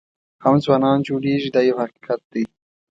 هم 0.43 0.55
ځوانان 0.65 0.97
جوړېږي 1.07 1.49
دا 1.55 1.61
یو 1.69 1.79
حقیقت 1.83 2.21
دی. 2.31 2.43